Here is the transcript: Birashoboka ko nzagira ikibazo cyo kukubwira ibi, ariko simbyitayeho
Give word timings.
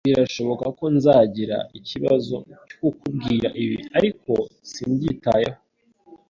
Birashoboka 0.07 0.65
ko 0.77 0.85
nzagira 0.95 1.57
ikibazo 1.79 2.35
cyo 2.69 2.75
kukubwira 2.81 3.47
ibi, 3.63 3.77
ariko 3.97 4.31
simbyitayeho 4.71 5.59